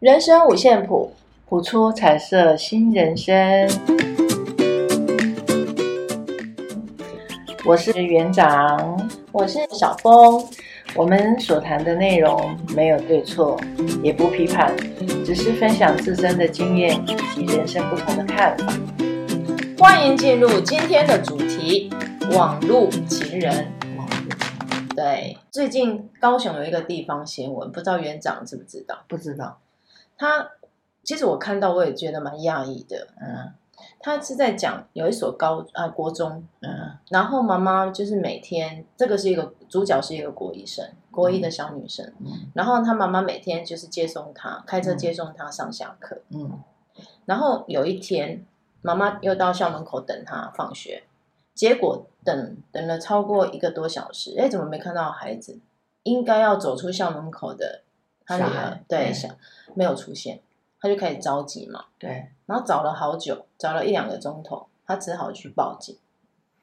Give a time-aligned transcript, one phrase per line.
[0.00, 1.12] 人生五线谱，
[1.46, 3.68] 谱出彩色新人生。
[7.66, 10.42] 我是园长，我是小峰。
[10.94, 13.60] 我们所谈的内容没有对错，
[14.02, 14.74] 也不批判，
[15.22, 18.72] 只是分享自身的经验以及人生不同的看法。
[19.78, 21.90] 欢迎进入今天的主题：
[22.32, 23.70] 网路情人。
[24.96, 29.00] 对，最近高雄有一个地方新闻，不知道园长知不知道？
[29.06, 29.58] 不知道。
[30.20, 30.50] 他
[31.02, 33.08] 其实我看到我也觉得蛮讶异的。
[33.18, 33.50] 嗯，
[34.00, 46.60] 他是在讲有一所高啊国中，嗯，然后妈妈就是每天，这个是一个主角是一个国医生，国一的小女生，嗯，然后他妈妈每天就是接送她，开车接送她上下课，嗯，
[47.24, 48.44] 然后有一天
[48.82, 51.04] 妈妈又到校门口等她放学。
[51.54, 55.58] 结果等等了超过一个多小时，哎，怎么没看到孩子？
[56.02, 57.82] 应该要走出校门口的
[58.38, 59.34] 他女儿，对，想
[59.74, 60.40] 没有出现，
[60.80, 61.86] 他就开始着急嘛。
[61.98, 65.96] 对，然后找了好久，找了一两个钟头，他只好去报警，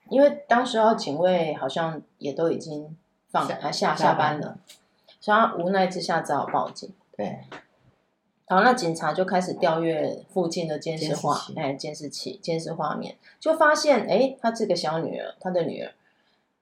[0.09, 2.95] 因为当时候警卫好像也都已经
[3.29, 4.57] 放下下下班了，
[5.19, 6.89] 所以他无奈之下只好报警。
[7.15, 7.41] 对。
[8.49, 15.91] 好，那警察就开始调阅附近的监视画，哎，监视器、监视画面，就发现，哎，他这个小女儿，他的女儿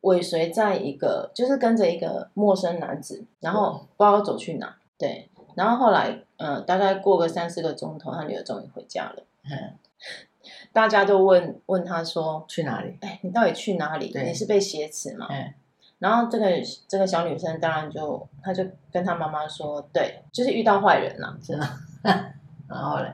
[0.02, 9.78] 尾随在一个，就是跟着一个陌生男子，然后不知道走去哪，对，然后后来，嗯、呃，大概过个三四个钟头，他女儿终于回家了，嗯，
[10.72, 12.98] 大家都问问他说去哪里？
[13.02, 14.12] 哎，你到底去哪里？
[14.16, 15.28] 你是被挟持吗？
[15.30, 15.54] 嗯
[15.98, 16.46] 然后这个
[16.90, 21.80] 这个小女生当然就，她就跟她妈妈说，对，就是遇到坏人了，是吗？
[22.68, 23.14] 然后嘞，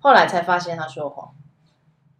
[0.00, 1.32] 后来才发现她说谎，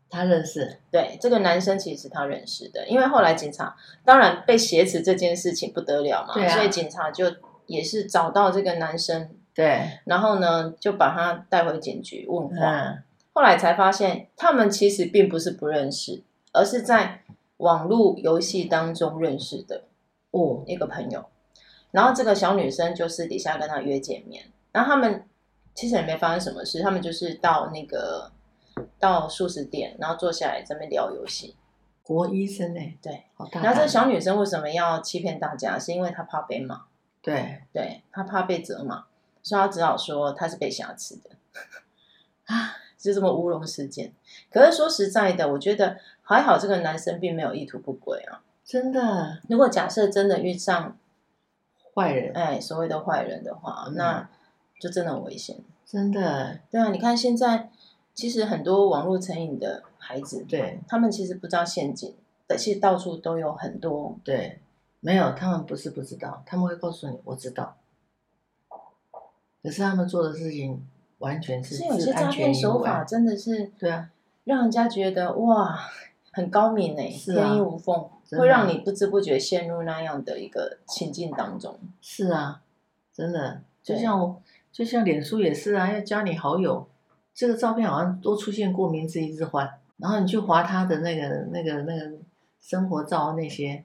[0.08, 7.26] 他认识，对，这个男生其实是她认识的，因为后来警察当然被挟持这件事情不得了嘛，啊、所以警察就
[7.66, 17.20] 也是找到这个男生，对，然后呢就把他带回警局问话，嗯、后来才发现他们其实并不是不认识，而是在。
[17.58, 19.84] 网络游戏当中认识的
[20.32, 21.24] 哦，一个朋友，
[21.92, 25.24] 然后这个小女生就私底下跟他约见面，然后他们
[25.72, 28.32] 其实也没发生什么事，他们就是到那个
[28.98, 31.54] 到素食店，然后坐下来在那边聊游戏。
[32.02, 32.80] 国医生呢？
[33.00, 35.78] 对，好大然后这个小女生为什么要欺骗大家？
[35.78, 36.82] 是因为她怕被骂，
[37.24, 39.06] 对，对，他怕被责骂，
[39.42, 41.30] 所以他只好说他是被挟持的
[42.46, 42.76] 啊。
[42.96, 44.14] 就这么乌龙事件，
[44.50, 48.40] 可是说实在的，我觉得还好，这个男生并没有意图不轨啊。
[48.64, 50.96] 真的，如果假设真的遇上
[51.94, 54.30] 坏人，哎，所谓的坏人的话，嗯、那
[54.80, 55.58] 就真的很危险。
[55.84, 57.68] 真的，对啊，你看现在
[58.14, 64.18] 其实很多网络成瘾的孩子，对，他们其实不知道陷阱，但其实到处都有很多。
[64.24, 64.62] 对，
[65.04, 67.76] 没有，他们不是不知道，他们会告诉你，我知道。
[69.62, 70.86] 可是他们做的事情。
[71.18, 74.10] 完全是，是有些诈骗手法真的是，对啊，
[74.42, 75.78] 让人家觉得哇，
[76.32, 81.78] 很高明哎，是啊、天衣无缝，会让你不知不觉陷入那样的一个情境当中。
[82.02, 82.60] 是啊，
[83.14, 84.34] 真的，就像
[84.72, 86.86] 对就像脸书也是啊，要加你好友，
[87.32, 92.18] 这个照片好像都出现过名字一直换，然后你去划他的那个那个那个
[92.60, 93.82] 生活照那些，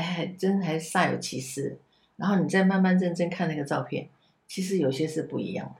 [0.00, 1.78] 还还真还煞有其事，
[2.16, 4.08] 然后你再慢慢认真看那个照片，
[4.46, 5.74] 其实有些是不一样的。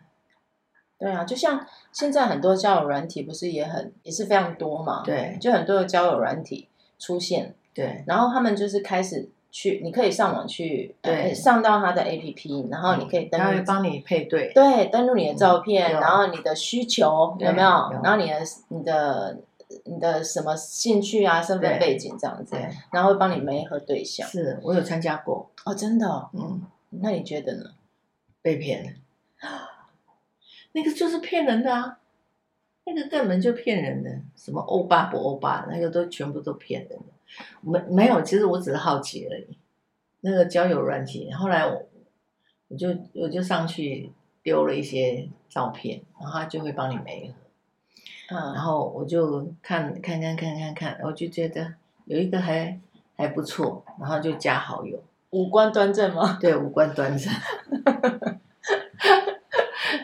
[0.97, 5.03] 对啊，就像现在很多交友软体不是也很也是非常多嘛？
[5.05, 17.69] 对，就很多的交友软体出现，对，然后他们就是开始去，你可以上网去，对，呃、上到他的 APP，然后你可以登录，他会帮你配对，对，登录你的照片，嗯、然后你的需求有没有？
[17.69, 18.39] 有然后你的
[18.69, 19.39] 你的
[19.84, 22.56] 你的什么兴趣啊、身份背景这样子，
[22.91, 24.27] 然后会帮你媒合对象。
[24.28, 27.71] 是我有参加过哦，真的、哦，嗯，那你觉得呢？
[28.43, 28.91] 被骗了。
[30.72, 31.99] 那个就是骗人的啊，
[32.84, 37.05] 那个根本就骗人的，什么欧巴不欧巴，那个都全部都骗人的。
[37.61, 39.59] 没没有，其实我只是好奇而已。
[40.21, 41.87] 那个交友软件，后来我
[42.69, 44.11] 我就我就上去
[44.43, 47.34] 丢了一些照片，然后他就会帮你媒合。
[48.30, 51.74] 嗯，然后我就看看看看看看，我就觉得
[52.06, 52.78] 有一个还
[53.16, 54.98] 还不错，然后就加好友。
[55.30, 56.39] 五官端正吗？
[56.41, 57.33] 对，五官端正。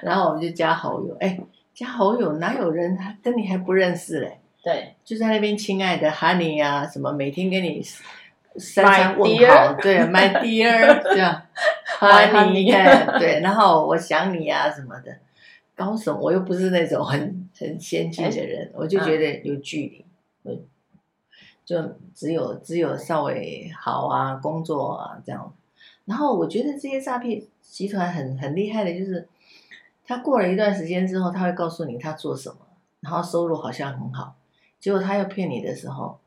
[0.02, 1.38] 然后我们就加好友，哎，
[1.75, 4.38] 加好友哪有人跟你还不认识嘞？
[4.62, 7.82] 对，就在那边，亲爱的，Honey 啊，什么每天跟你
[8.56, 11.43] 三餐问好.对，My dear，这样
[11.99, 12.70] ，Honey，
[13.19, 15.17] 对，然后我想你啊什么的，
[15.81, 16.21] 搞什么？
[16.21, 20.05] 我又不是那种很很先进的人，我就觉得有距离，
[20.43, 20.55] 我
[21.65, 25.55] 就只有只有稍微好啊，工作啊这样。
[26.05, 29.27] 然后我觉得这些诈骗集团很很厉害的，就是。
[30.06, 32.56] 他过了一段时间之后，他会告诉你他做什么，
[32.99, 34.35] 然后收入好像很好。
[34.81, 36.19] 结果他要骗你的时候，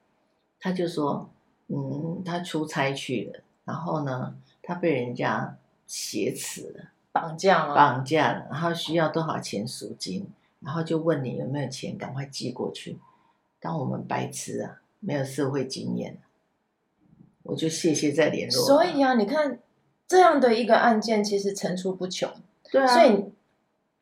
[0.57, 1.29] 他就说，
[1.67, 10.27] 嗯，他出差去了，然后呢，他被人家挟持了，绑架了，绑架了，然后需要多少钱赎金，
[10.59, 12.97] 然后就问你有没有钱，赶快寄过去。
[13.61, 16.17] 当我们白痴啊，没有社会经验，
[17.43, 18.65] 我就谢谢再联络。
[18.65, 19.59] 所以啊，你看
[20.05, 22.29] 这样的一个案件，其实层出不穷。
[22.69, 23.31] 对啊，所以。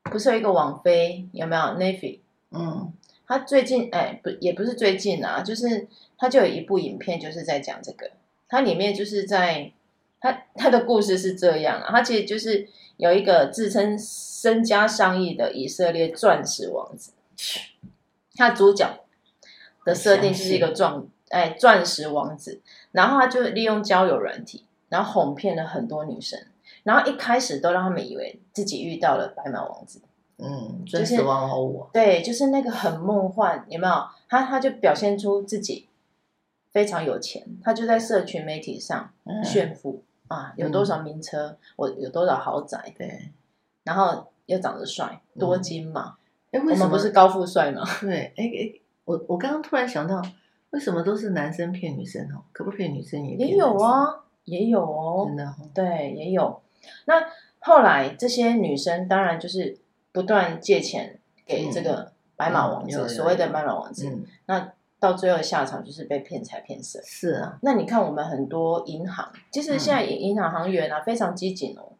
[0.06, 2.20] 不是有一个网飞有没有 Navy？
[2.50, 2.92] 嗯，
[3.28, 5.88] 他最近哎不也不是最近啊，就是
[6.18, 8.10] 他就有一部影片就是在讲这个，
[8.50, 9.72] 它里面就是在
[10.20, 12.68] 他他的故事是这样啊，他其实就是
[13.02, 17.14] 有一个自称身家上亿的以色列钻石王子，
[18.36, 19.00] 他主角
[19.84, 22.62] 的设定就是一个钻哎钻石王子，
[22.92, 26.40] 然后他就利用交友软体，然后哄骗了很多女生。
[26.84, 30.00] 然后一开始都让他们以为自己遇到了白马王子，
[30.38, 33.94] 嗯，钻石王后，对，就是那个很梦幻，有没有？
[34.30, 35.90] 他他就表现出自己
[36.72, 39.12] 非常有钱，他就在社群媒体上
[39.44, 43.30] 炫富、嗯、啊，有多少名车，嗯、我有多少豪宅，对，
[43.84, 46.16] 然后又长得帅，多金嘛，
[46.52, 47.84] 哎、嗯，我们不是高富帅吗？
[48.00, 50.22] 对，哎哎，我我刚刚突然想到，
[50.70, 52.44] 为什么都是男生骗女生哦？
[52.54, 56.62] 可不可以女生也有啊，也有哦，真的，对，也有。
[57.06, 57.24] 那
[57.60, 59.78] 后来这些女生当然就是
[60.12, 64.10] 不断借钱给这个白马王子，嗯、所谓的白马王子。
[64.10, 67.02] 嗯、那到最后下场就是被骗财骗色。
[67.04, 71.92] 是啊，那你看我们很多银行，其实现在银行行员啊非常机警哦，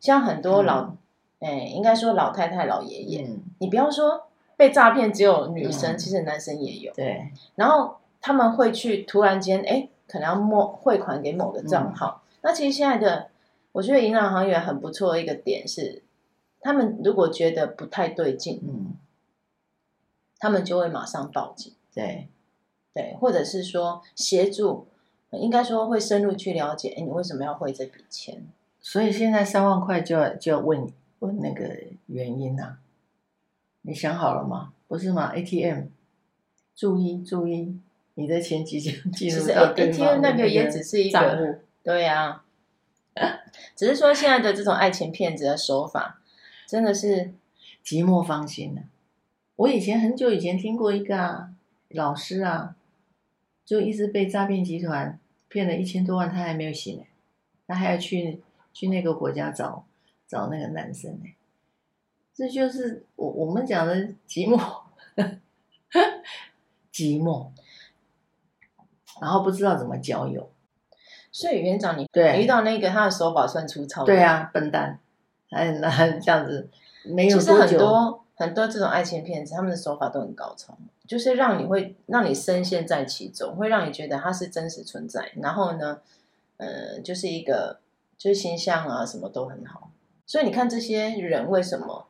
[0.00, 0.94] 像很多老，
[1.40, 6.94] 哎、嗯，应该说老太太、老爷爷，嗯、你不要说被诈骗只有女生，嗯、其实男生也有。
[6.94, 13.28] 对，然后他们会去突然间哎，可能要摸汇款给某个账号，嗯、那其实现在的。
[13.72, 16.02] 我觉得银行行员很不错的一个点是，
[16.60, 18.96] 他们如果觉得不太对劲，嗯，
[20.38, 22.28] 他们就会马上报警，对，
[22.94, 24.86] 对，或者是说协助，
[25.32, 28.46] 应该说会深入去了解，哎，你为什么要汇这笔钱？
[28.80, 30.86] 所以现在三万块就要就要问
[31.18, 32.78] 问那个原因啊？
[33.82, 34.72] 你想好了吗？
[34.86, 35.86] 不是吗？ATM，
[36.76, 37.76] 注意注意，
[38.14, 42.44] 你的钱即将进入到对方的 ATM 那个也只是一个账户，对呀、啊。
[43.74, 46.20] 只是说现在的这种爱情骗子的手法，
[46.68, 47.32] 真的是
[47.84, 48.82] 寂寞芳心的。
[49.56, 51.50] 我以前很久以前听过一个啊，
[51.88, 52.76] 老师啊，
[53.64, 55.18] 就一直被诈骗集团
[55.48, 57.04] 骗了一千多万，他还没有醒呢，
[57.66, 58.42] 他还要去
[58.72, 59.86] 去那个国家找
[60.26, 61.24] 找那个男生呢。
[62.34, 63.96] 这就是我我们讲的
[64.28, 64.82] 寂寞，
[66.92, 67.48] 寂寞，
[69.20, 70.50] 然后不知道怎么交友。
[71.32, 75.00] 所以园长，你对遇到那个他的手法算粗糙，对啊，笨蛋，
[75.50, 76.68] 还那这样子，
[77.04, 77.66] 没有多久。
[77.66, 85.32] 其实很多很多这种爱情骗子，他们的手法都很高超，就是让你会让你深陷在其中，会让你觉得他是真实存在。
[85.42, 86.00] 然后呢，
[86.58, 87.80] 呃，就是一个
[88.16, 89.90] 就是形象啊，什么都很好。
[90.26, 92.06] 所以你看这些人为什么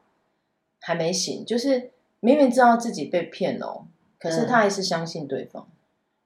[0.80, 1.46] 还没醒？
[1.46, 3.86] 就是明明知道自己被骗了，
[4.18, 5.66] 可是他还是相信对方。
[5.68, 5.72] 嗯、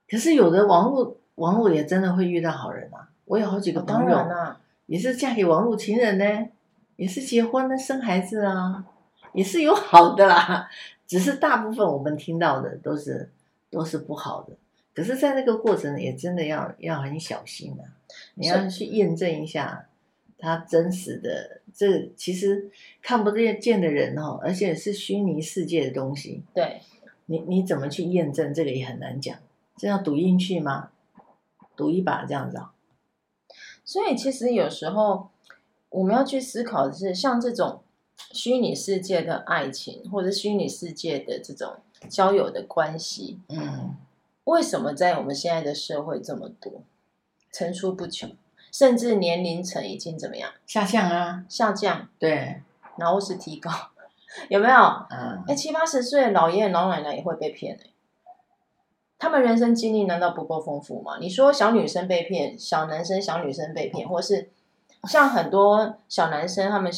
[0.08, 1.18] 可是有的网络。
[1.36, 3.08] 网络也真的会遇到好人啊！
[3.25, 4.28] 我有好几个朋友，
[4.84, 6.48] 也是嫁给网络情人呢，
[6.96, 8.84] 也是结婚了生孩子啊，
[9.34, 10.68] 也是有好的啦。
[11.06, 13.30] 只是大部分我们听到的都是
[13.71, 14.56] 都是不好的。
[14.95, 17.85] 可是，在那个过程也真的要要很小心啊！
[18.35, 19.87] 你要去验证一下
[20.38, 21.61] 他真实的。
[21.75, 26.42] 这其实看不见的人哦，而且是虚拟世界的东西。
[26.54, 26.83] 对，
[27.26, 28.52] 你你怎么去验证？
[28.52, 29.37] 这个也很难讲。
[29.76, 30.90] 这要赌运气吗？
[31.75, 32.73] 赌一把这样子啊，
[33.83, 35.30] 所以其实有时候
[35.88, 37.83] 我们要去思考的是，像这种
[38.33, 41.76] 虚拟世界的爱情，或者虚拟世界的这种
[42.09, 43.97] 交友的关系，嗯，
[44.45, 46.83] 为什么在我们现在的社会这么多，
[47.50, 48.31] 层出不穷，
[48.71, 50.50] 甚至年龄层已经怎么样？
[50.66, 51.45] 下降啊？
[51.49, 52.62] 下降，对，
[52.97, 53.71] 然后是提高，
[54.49, 54.75] 有没有？
[55.11, 57.78] 嗯，哎，七八十岁的老爷爷老奶奶也会被骗
[59.19, 61.19] 他们人生经历难道不够丰富吗？
[61.21, 64.50] 你说小女生被骗，小男生、小女生被骗，或是
[65.04, 66.90] 像很多小男生，他们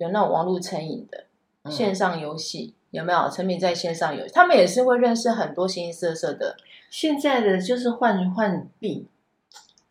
[0.00, 1.26] 有那种网络成瘾的
[1.70, 4.32] 线上游戏，嗯、有没有沉迷在线上游戏？
[4.32, 6.56] 他们也是会认识很多形形色色的。
[6.88, 9.06] 现在的就是换换币、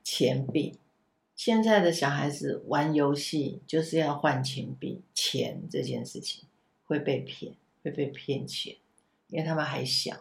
[0.04, 0.80] 钱币。
[1.36, 6.44] 现在的小孩子玩游戏就是要换钱币，钱这件事情
[6.86, 8.76] 会被骗，会被骗钱，
[9.28, 10.18] 因为他们还小。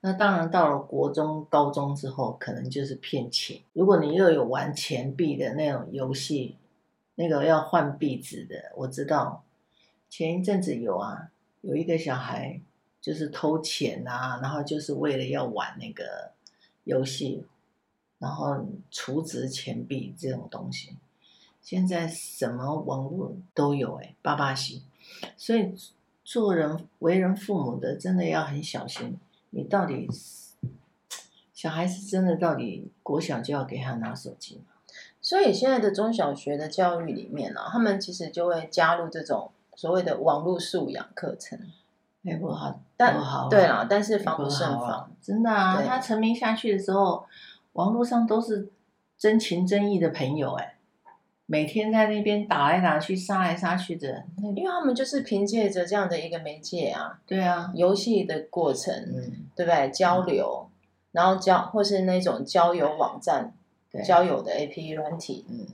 [0.00, 3.58] 那当然，到了国中、高中之后，可能就是骗钱。
[3.74, 6.56] 如果你又有玩钱币的那种游戏，
[7.16, 9.42] 那个要换壁纸的，我知道
[10.08, 11.30] 前一阵子有啊，
[11.62, 12.60] 有一个小孩
[13.00, 16.32] 就是偷钱啊，然后就是为了要玩那个
[16.84, 17.44] 游戏，
[18.18, 20.96] 然后储值钱币这种东西。
[21.60, 24.82] 现在什么网络都有哎，爸爸喜，
[25.36, 25.74] 所以
[26.22, 29.18] 做人为人父母的真的要很小心。
[29.50, 30.54] 你到底是
[31.52, 34.75] 小孩子真的到底国小就要给他拿手机吗？
[35.26, 41.58] 所以现在的中小学的教育里面啊，他们其实就会加入这种所谓的网络素养课程。
[42.24, 45.82] 哎，不好，但对啦，但是防不胜防，啊，真的啊。
[45.82, 47.26] 他成名下去的时候，
[47.72, 48.70] 网络上都是
[49.18, 50.76] 真情真意的朋友哎。
[51.46, 54.22] 每天在那边打来打去、杀来杀去的，
[54.54, 59.90] 因为他们就是凭借着这样的一个媒介啊，对啊，游戏的过程，嗯，对不对？
[59.90, 63.52] 交流，嗯、然后交或是那种交友网站、
[64.02, 65.66] 交友的 APP 软体，嗯，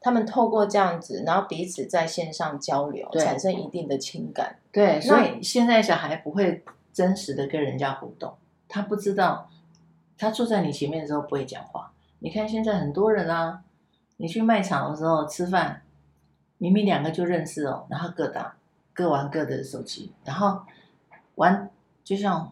[0.00, 4.58] 他们透过这样子，然后彼此在线上交流，产生一定的情感。
[4.72, 8.34] 对，所以现在小孩不会真实的跟人家互动，
[8.68, 9.48] 他不知道，
[10.16, 11.92] 他坐在你前面的时候不会讲话。
[12.18, 13.62] 你看现在很多人啊。
[14.18, 15.82] 你去卖场的时候吃饭，
[16.56, 18.56] 明明两个就认识哦，然后各打
[18.94, 20.62] 各玩各的手机，然后
[21.34, 21.68] 玩
[22.02, 22.50] 就像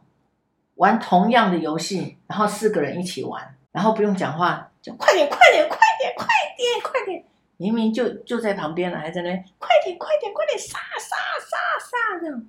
[0.75, 6.27] 玩同样的游戏，然后四个人一起玩，然后不用讲话，就快点快点快点快
[6.59, 7.25] 点快点，
[7.57, 12.47] 明明就就在旁边了，还在那快点快点快点杀杀杀杀这样，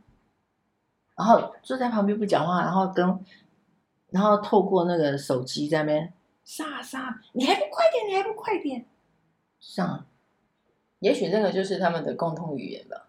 [1.16, 3.26] 然后坐在旁边不讲话，然后跟
[4.10, 6.14] 然后透过那个手机在那边
[6.44, 8.86] 杀杀，你还不快点，你还不快点。
[9.62, 10.06] 上，
[11.00, 13.08] 也许这个就是他们的共同语言吧。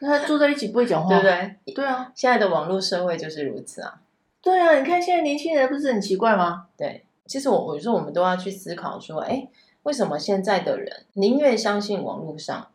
[0.00, 1.22] 那他坐在一起不会讲话， 对不
[1.66, 1.74] 对？
[1.74, 4.00] 对啊，现在的网络社会就是如此啊。
[4.40, 6.68] 对啊，你看现在年轻人不是很奇怪吗？
[6.78, 9.48] 对，其实我我说我们都要去思考说，哎，
[9.84, 12.70] 为什么现在的人宁愿相信网络上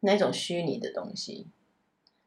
[0.00, 1.46] 那种虚拟的东西，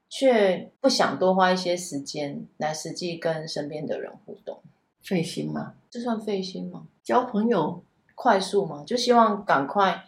[0.09, 4.61] 却不想多花一些时间来实际跟身边的人互动？
[5.01, 5.75] 费心吗？
[5.89, 6.87] 这算费心吗？
[7.03, 7.83] 交朋友。
[8.15, 10.05] 快速吗，就希望赶快，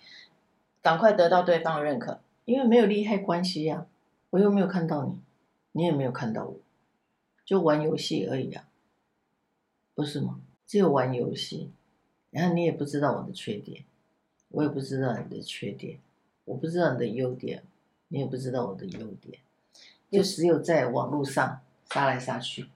[0.79, 3.87] 赶快得到对方的认可，因为没有利害关系呀、啊，
[4.29, 5.19] 我又没有看到你，
[5.71, 6.55] 你也没有看到我，
[7.43, 8.67] 就玩游戏而已啊，
[9.95, 10.39] 不是吗？
[10.67, 11.71] 只有玩游戏，
[12.31, 13.83] 然后你也不知道我的缺点，
[14.49, 15.99] 我也不知道你的缺点，
[16.45, 17.63] 我不知道你的优点，
[18.07, 19.39] 你也不知道我的优点，
[20.11, 22.67] 就只有在网络上杀来杀去，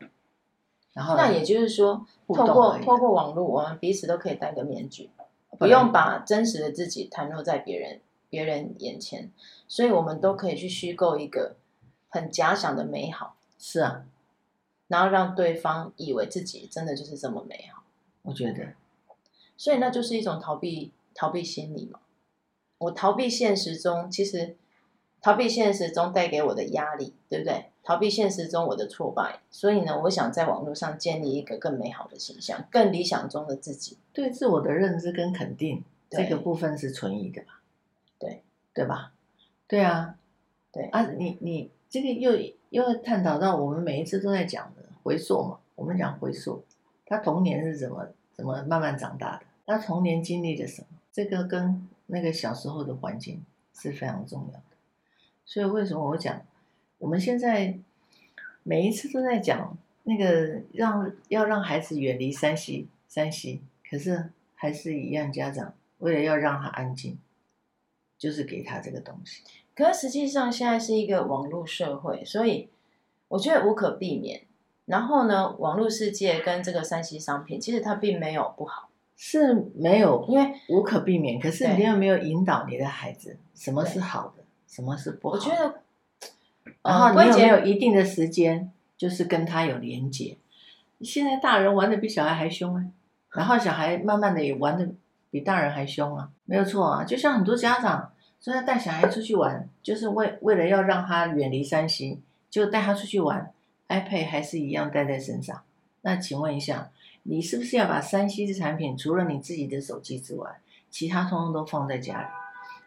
[0.93, 5.09] 然后那也就是说，透过透过网络，我们彼此都可以戴个面具。
[5.57, 9.29] 不用把真实的自己袒露在别人别人眼前，
[9.67, 11.57] 所以我们都可以去虚构一个
[12.07, 13.35] 很假想的美好。
[13.57, 14.05] 是啊，
[14.87, 17.78] 然后让对方以为自己真的就是这么美好。
[18.23, 18.73] 我觉得，
[19.57, 21.99] 所以那就是一种逃避逃避心理嘛。
[22.77, 24.55] 我逃避现实中，其实
[25.21, 27.65] 逃避现实中带给我的压力，对不对？
[27.83, 33.97] 逃避现实中我的挫败，所以呢，我想在网络上建立一个更美好的形象，更理想中的自己。
[34.13, 37.61] 对自我的认知跟肯定，这个部分是存疑的吧？
[38.19, 39.13] 对，对吧？
[39.67, 40.15] 对啊，
[40.71, 42.31] 对啊，你你这个又
[42.69, 45.59] 又探讨到我们每一次都在讲的回溯嘛？
[45.75, 46.63] 我们讲回溯，
[47.09, 49.45] 他童年是怎么怎么慢慢长大的？
[49.65, 50.87] 他童年经历了什么？
[51.11, 54.63] 这个跟那个小时候的环境是非常重要的。
[55.43, 56.39] 所以为什么我讲？
[56.99, 57.79] 我们现在
[58.61, 67.17] 每一次都在讲那个让要让孩子远离三 C 三 C，可是还是一样，家长为了要让他安静，
[68.19, 69.41] 就是给他这个东西。
[69.75, 72.69] 可是实际上现在是一个网络社会，所以
[73.29, 74.43] 我觉得无可避免。
[74.89, 81.39] 然后呢，网络世界跟这个三 C 商品，其实它并没有不好，是没有，因为无可避免。
[81.39, 85.35] 可是你有没有引导你的孩子，什么是好的，什么是不好？
[85.35, 85.81] 我觉得。
[86.81, 90.37] 然后你有没有一定的时间，就是跟他有连接？
[91.01, 92.83] 现在大人玩的比小孩还凶啊，
[93.33, 94.89] 然后小孩慢慢的也玩的
[95.29, 97.03] 比大人还凶啊，没有错啊。
[97.03, 102.17] 就像很多家长说要带小孩出去玩，就是为为了要让他远离三 C，
[102.49, 103.53] 就带他出去玩
[103.89, 105.61] ，iPad 还是一样带在身上。
[106.01, 106.91] 那请问一下，
[107.23, 112.27] 你是不是要把三 C 的产品，除了你自己的手机之外，其他通通都放在家里，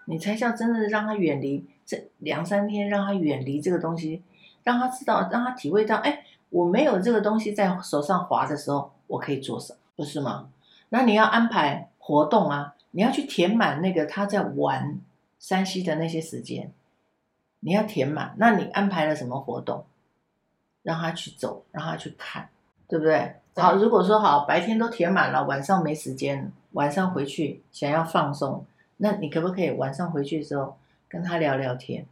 [0.06, 1.66] 你才叫真的让他远离？
[1.85, 4.23] 这两三天让他远离这个东西，
[4.64, 10.49] 让他知道，让他体会到，哎，我没有这个东西在手上滑的时候，我可以做什么，不是吗？
[10.88, 14.99] 那你要安排活动啊，你要去填满那个他在玩
[15.40, 16.73] 3C 的那些时间，
[17.61, 18.35] 你要填满。
[18.38, 19.85] 那你安排了什么活动？
[20.82, 22.48] 让他去走，让他去看，
[22.88, 23.34] 对不对？
[23.54, 28.64] 好，如果说好，白天都填满了，晚上没时间，晚上回去想要放松，
[28.96, 30.76] 那你可不可以晚上回去的时候？
[31.08, 32.06] 跟他聊聊天，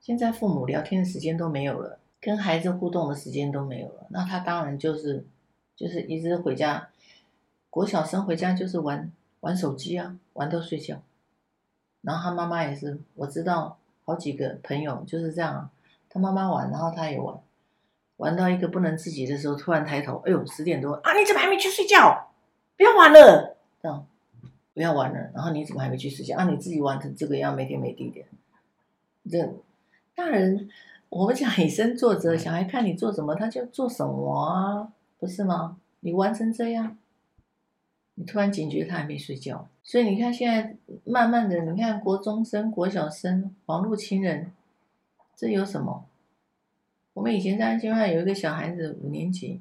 [0.00, 5.26] 现在父母聊天的时间都没有了，跟孩子互动的时间都没有了，那他当然就是
[5.76, 6.88] 就是一直回家，
[7.68, 11.02] 国小生回家就是玩玩手机啊，玩到睡觉。
[12.00, 15.68] 然后他妈妈也是，我知道好几个朋友就是这样，
[16.16, 17.38] 他妈妈玩，然后他也玩，
[18.16, 22.30] 玩到一个不能自己的时候，突然抬头，哎呦，十点多啊，你怎么还没去睡觉？
[22.78, 24.06] 不要玩了，这样，
[24.72, 25.30] 不要玩了。
[25.34, 26.38] 然后你怎么还没去睡觉？
[26.38, 28.24] 啊，你自己玩成这个样，没天没地的。
[29.30, 29.54] 这
[30.14, 30.70] 大人，
[31.10, 35.76] 我们讲以身作则，小孩看你做什么，他就做什么啊，不是吗？
[36.00, 36.96] 你玩成这样。
[38.14, 44.50] 你突然警觉，他还没睡觉，所以你看现在慢慢的，你看国中生、国小生、网络情人，
[45.36, 46.06] 这有什么？
[47.12, 49.60] 我们以前在安亲班有一个小孩子五年级，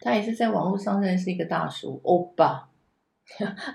[0.00, 2.68] 他也是在网络上认识一个大叔欧巴，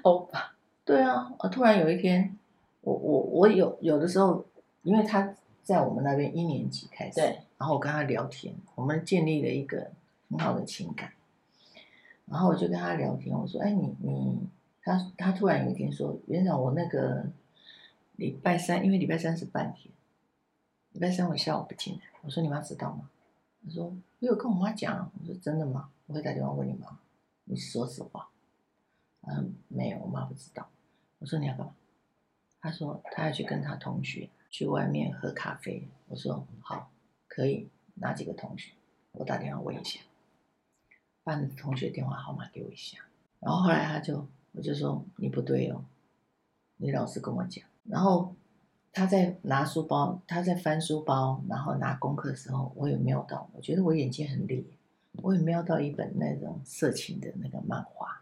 [0.04, 2.38] 欧巴，对啊，突然有一天，
[2.82, 4.46] 我我我有有的时候，
[4.84, 9.92] 因为他在我们那边一年级开始，对，然后我跟他聊天，我们建立了一个
[10.30, 11.12] 很好的情感。
[12.26, 14.38] 然后我就跟他聊天，我说：“哎，你你
[14.84, 17.26] 他他突然有一天说，园长，我那个
[18.18, 19.92] 礼拜三，因为礼拜三是半天，
[21.00, 22.02] 礼拜三我下午不进来。
[22.24, 23.10] 我说你妈知道吗？
[23.64, 25.10] 他说我有跟我妈讲。
[25.18, 25.90] 我说真的吗？
[26.08, 27.00] 我会打电话问你妈。
[27.46, 28.30] 你说实话。
[29.22, 30.68] 嗯，没有，我妈不知道。
[31.20, 31.74] 我说你要干嘛？
[32.60, 35.88] 他说他要去跟他同学去外面喝咖啡。
[36.10, 36.92] 我说好，
[37.30, 38.74] 可以，哪几个同学？
[39.14, 40.02] 我打电话问一下。”
[41.24, 42.98] 把你的同学电话号码给我一下，
[43.40, 45.86] 然后后来他就，我就说你不对哦，
[46.76, 47.64] 你老实跟我讲。
[47.86, 48.36] 然后
[49.00, 54.68] 他在拿书包，他在翻书包，然后拿功课的时候，我有瞄到，我觉得我眼睛很利，
[55.24, 58.22] 我有瞄到一本那种色情的那个漫画。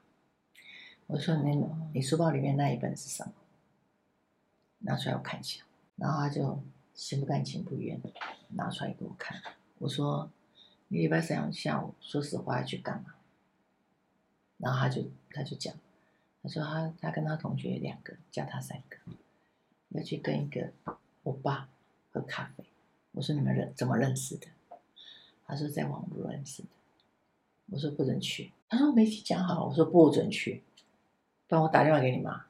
[1.07, 1.65] 我说你
[1.95, 3.33] 你书包里面那一本是什么？
[4.77, 5.63] 拿出来我看一下。
[5.95, 6.61] 然后他就
[6.93, 8.13] 心不甘情不愿的
[8.49, 9.41] 拿出来给我看。
[9.79, 10.29] 我说。
[10.89, 13.15] 你礼拜三下午，说实话要去干嘛？
[14.57, 15.75] 然后他就他就讲，
[16.41, 18.95] 他说他他跟他同学两个，加他三个，
[19.89, 20.71] 要去跟一个
[21.23, 21.69] 欧巴
[22.11, 22.63] 喝咖啡。
[23.11, 24.47] 我说你们认怎么认识的？
[25.45, 26.69] 他说在网络认识的。
[27.67, 28.51] 我说不准去。
[28.69, 29.67] 他说没讲好。
[29.67, 30.63] 我说不准去，
[31.47, 32.45] 不然我打电话给你妈，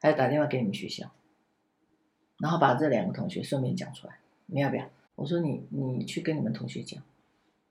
[0.00, 1.10] 还要打电话给你们学校，
[2.38, 4.88] 然后把这两个同学顺便讲出来，你要不要？
[5.16, 7.02] 我说你你去跟你们同学讲。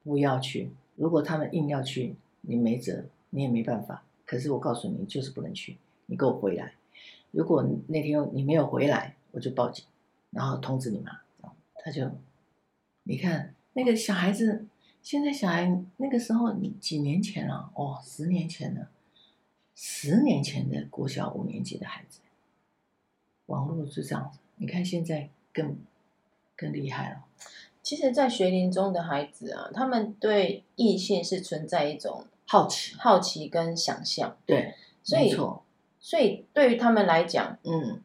[0.04, 0.72] 不要去！
[0.96, 4.06] 如果他们硬要去，你没辙，你也没办法。
[4.26, 5.78] 可是我告诉你，就是不能去。
[6.06, 6.76] 你给我回来！
[7.32, 9.86] 如果那天你没有回来，我就报警，
[10.32, 11.20] 然后通知你妈。
[11.76, 12.10] 他就，
[13.04, 14.66] 你看那个小孩子，
[15.02, 17.72] 现在小孩那个时候，你几年前了？
[17.76, 18.90] 哦，十年前了，
[19.74, 22.20] 十年前的国小五年级的孩子，
[23.46, 24.40] 网络就这样子。
[24.58, 25.78] 你看现在更
[26.56, 27.24] 更厉害了。
[27.82, 34.36] 其实，在学龄中的孩子啊，他们对异性是存在一种好奇、好奇跟想象。
[34.46, 35.34] 对，所以，
[36.00, 38.02] 所以对于他们来讲，嗯，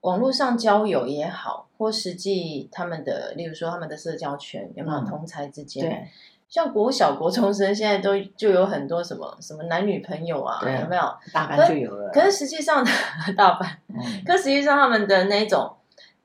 [0.00, 5.86] 网络上交友也好，或实际他们的，例如说他们的社交圈有没有同才之间？
[5.86, 6.08] 嗯、对，
[6.48, 11.02] 像国小、国中生现在都就有很多什么什么男女朋友啊，有没有？
[11.32, 12.10] 大班就有了。
[12.10, 12.84] 可是实际上，
[13.36, 13.96] 大班，嗯、
[14.26, 15.76] 可实际上他们的那种。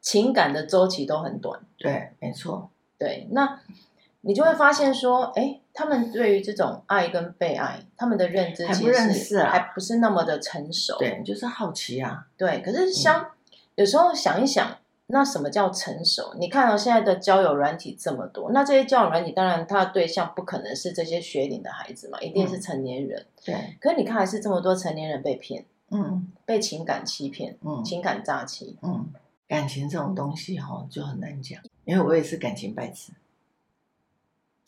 [0.02, 3.60] 情感的周期都很短，对，没错，对，那
[4.22, 12.62] 你就会发现说，哎，他们对于这种爱跟被爱，他们的认知其实还不认识啊，还不是那么的成熟，对，就是好奇啊，对。
[12.62, 13.32] 可是像、嗯、
[13.76, 14.78] 有时候想一想，
[15.08, 16.36] 那什么叫成熟？
[16.38, 23.78] 你看到现在的交友软体这么多，那这些交友软体当然他的对象不可能是这些学龄的孩子嘛，一定是成年人，嗯、对。
[23.80, 29.08] 可是你看，还是这么多成年人被骗，嗯，被情感欺骗，嗯，情感诈欺，嗯。
[29.48, 33.12] 感情这种东西哈，就很难讲，因为我也是感情白痴。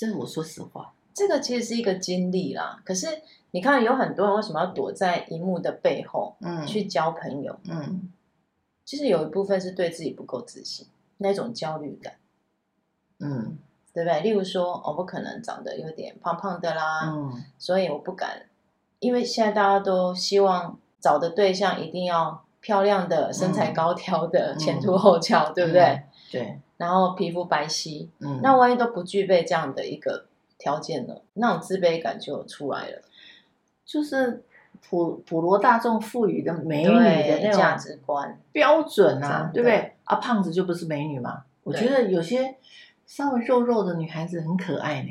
[0.02, 2.82] 这是我说实话，这个其实是一个经历啦。
[2.84, 3.06] 可是
[3.52, 8.12] 你看，有很多人为什么要躲在荧幕的背后，嗯，去交朋友，嗯，
[8.84, 10.88] 其实有一部分是对自己不够自信，
[11.20, 12.16] 那种焦虑感，
[13.20, 13.60] 嗯，
[13.94, 14.22] 对不对？
[14.22, 18.48] 例如说，我不可能长得有点胖胖的啦，嗯，所以我不敢，
[18.98, 22.44] 因为现在大家都希望找的对象一定要。
[22.64, 25.82] 漂亮的身材高挑的、嗯、前凸后翘，对不对？
[25.82, 26.60] 嗯、对。
[26.82, 30.26] 然后皮肤白皙，嗯，那万一都不具备这样的一个
[30.58, 31.14] 条件呢？
[31.36, 33.02] 那种自卑感就出来了。
[33.86, 34.44] 就是
[34.82, 39.94] 普普罗大众赋予的美女的那种价值观标准啊，对不对？
[40.06, 41.44] 啊，胖子就不是美女嘛？
[41.64, 42.56] 我觉得有些
[43.06, 45.10] 稍微肉肉的女孩子很可爱呢。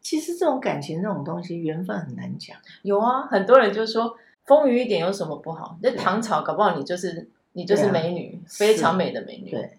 [0.00, 2.56] 其实这种感情这种东西，缘分很难讲。
[2.82, 4.16] 有啊，很多人就说。
[4.46, 5.78] 丰腴一点有什么不好？
[5.80, 9.50] 那唐朝搞不好你就是你就是美女，非常美的美女。
[9.50, 9.78] 对，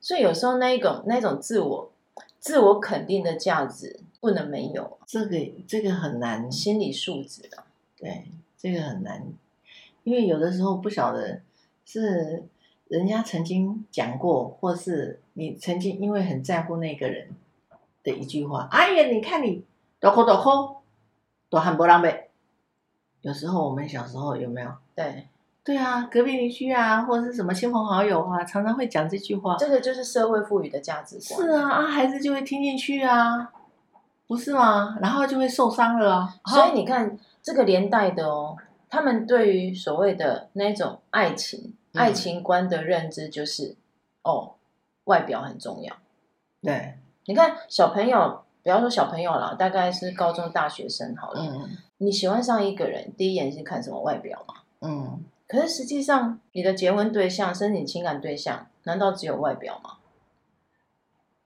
[0.00, 1.92] 所以有时候那一种那一种自我
[2.38, 7.64] 自我肯定的价值不能没有，这个这个很难，心理素质的，
[7.98, 8.24] 对，
[8.56, 9.26] 这个很难，
[10.04, 11.40] 因为有的时候不晓得
[11.84, 12.44] 是
[12.88, 17.28] 人家曾经讲过，或是你曾经因为很在乎那个人
[18.02, 19.64] 的一句话，哎呀，你看你
[19.98, 20.76] 多抠多抠，
[21.48, 22.30] 多很不浪费。
[23.20, 24.72] 有时候我们小时候有没有？
[24.94, 25.26] 对。
[25.62, 29.56] 对啊，隔壁邻居啊，或者是什么亲朋好友啊，常常会讲这句话。
[29.58, 31.46] 这个就是社会赋予的价值观。
[31.46, 33.52] 是啊，啊，孩子就会听进去啊，
[34.26, 34.96] 不是吗？
[35.02, 36.34] 然后就会受伤了啊。
[36.46, 38.56] 所以你看，这个连带的哦，
[38.88, 43.76] 他们对于所谓的那种爱情、嗯、爱情观的认知，就是
[44.22, 44.54] 哦，
[45.04, 45.94] 外表很重要。
[46.62, 46.94] 对，
[47.26, 51.42] 你看小朋友，不要说小朋友了，大概是高中、大学生好了。
[51.42, 51.76] 嗯。
[51.98, 54.54] 你喜欢上一个人，第一眼是看什么外表嘛？
[54.80, 55.22] 嗯。
[55.50, 59.94] 可是实际上，你的结婚对象、申请情感对象，难道只有外表吗？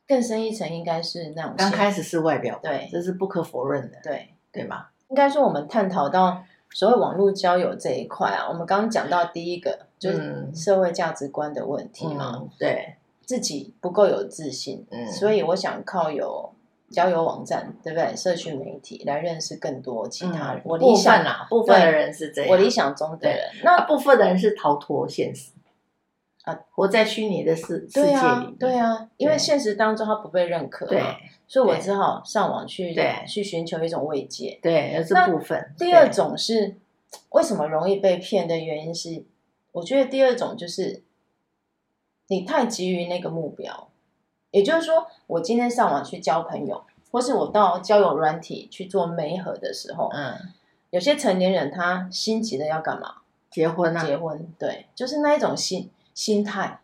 [0.07, 4.93] 更深一层，应该是那种刚开始是外表，对，这是不可否认的，对对吧？
[5.09, 16.53] 应该说，我们探讨到所谓网络交友这一块啊，我们刚刚讲到第一个就是社会价值观的问题嘛，对，自己不够有自信，嗯，所以我想靠有。
[16.91, 18.15] 交友网站对不对？
[18.15, 20.61] 社群媒体来认识更多其他人。
[20.61, 22.51] 嗯、我理想啊，部分的人是这样。
[22.51, 25.53] 我理想中的人，那部分的人是逃脱现实
[26.45, 28.53] 啊，活在虚拟的世世界里、啊。
[28.61, 31.03] 对啊，因为现实当中他不被认可，对，
[31.49, 34.59] 所以我只好上网去对去寻求一种慰藉。
[34.63, 35.75] 对，那是部分。
[35.79, 36.77] 第二种是
[37.31, 39.25] 为什么容易被骗的原因是，
[39.73, 41.03] 我觉得第二种就是
[42.29, 43.89] 你太急于那个目标。
[44.55, 50.33] 也就是说，我今天上网去交朋友，或是我到交友软体去做媒合的时候，嗯，
[50.91, 53.17] 有些成年人他心急的要干嘛？
[53.51, 54.07] 结婚啊？
[54.07, 56.79] 结婚，对，就是那一种心心态。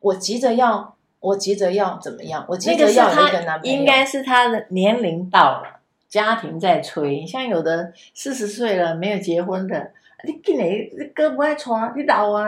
[0.00, 2.44] 我急着要，我急着要怎么样？
[2.50, 3.74] 我急着要一个男朋友。
[3.74, 7.26] 应该是他的年龄到了，家庭在催。
[7.26, 9.92] 像有的四十岁了没有结婚的，
[10.24, 12.44] 你今年你哥不爱穿，你老啊？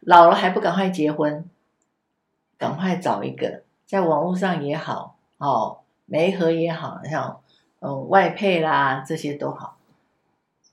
[0.00, 1.48] 老了还不赶快结婚？
[2.56, 7.40] 赶快找一个，在网络上也好，哦，媒合也好，像
[7.80, 9.78] 嗯外配啦这些都好。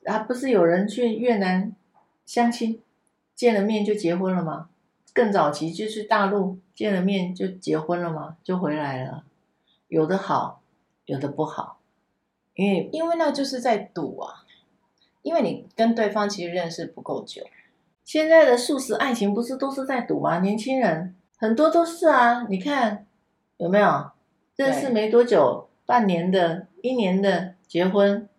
[0.06, 1.76] 啊，不是有人去越南
[2.26, 2.82] 相亲，
[3.36, 4.70] 见了面就结婚了吗？
[5.14, 8.38] 更早期就去大陆见了面就结婚了吗？
[8.44, 9.26] 就回来了。
[9.88, 10.62] 有的好，
[11.06, 11.80] 有的不好，
[12.56, 14.46] 因为因为那就是在赌啊，
[15.22, 17.44] 因为你跟对方其实认识不够久。
[18.06, 20.40] 现在的素食爱情不是都是在赌吗？
[20.40, 21.16] 年轻人。
[21.42, 23.08] 很多都是啊，你看
[23.58, 24.12] 有没有
[24.56, 28.30] 认识没多久，半年的、一年的结婚，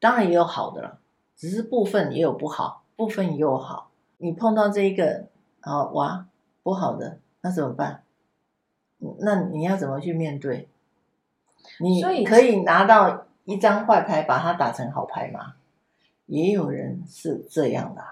[0.00, 0.98] 当然也有好的了，
[1.36, 3.92] 只是部分也有不好，部分也有好。
[4.16, 5.28] 你碰到这一个
[5.60, 6.26] 啊，哇，
[6.64, 8.02] 不好的，那怎么办？
[9.20, 10.68] 那你要怎么去面对？
[11.78, 15.54] 你可以拿到一张坏牌，把它打成好牌吗？
[16.26, 18.02] 也有人是这样的，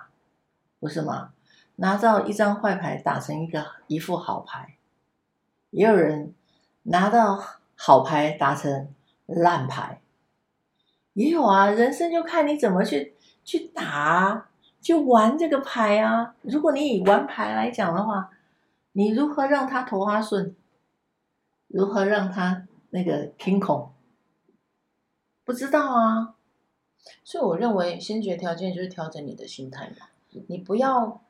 [0.78, 1.32] 不是吗？
[1.78, 4.76] 拿到一张坏牌打成一个一副好牌，
[5.70, 6.34] 也有人
[6.84, 7.38] 拿到
[7.76, 8.94] 好牌打成
[9.26, 10.00] 烂牌，
[11.12, 11.68] 也有啊。
[11.68, 14.48] 人生就看你怎么去去打，
[14.80, 16.34] 去玩这个牌啊。
[16.40, 18.30] 如果你以玩牌来讲的话，
[18.92, 20.56] 你如何让他头花顺？
[21.66, 23.92] 如何让他那个 king 孔？
[25.44, 26.34] 不知道啊。
[27.22, 30.06] 所以我认为先决条件就是调整你的心态嘛，
[30.48, 31.20] 你不要。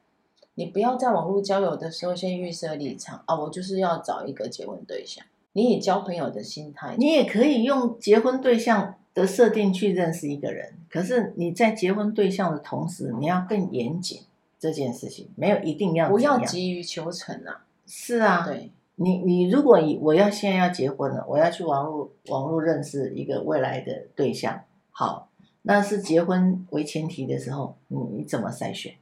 [0.56, 5.24] 你不要在网络交友的时候先预设立场啊，我就是要找一个结婚对象。
[5.52, 10.74] 你以交朋友的心态，你也可以用结婚对象的设定去认识一个人。
[10.90, 14.22] 可是你在结婚对象的同时，你要更严谨
[14.58, 17.64] 这件事情，没有一定要不要急于求成啊。
[17.86, 25.28] 是啊，对你，你如果以我要现在要结婚了，我要去网络网络认识一个未来的对象，好，
[25.62, 28.94] 那是结婚为前提的时候，你你怎么筛选？